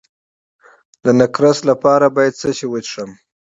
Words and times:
د 1.03 1.05
نقرس 1.19 1.59
لپاره 1.69 2.05
باید 2.15 2.33
څه 2.41 2.49
شی 2.57 2.67
وڅښم؟ 2.69 3.09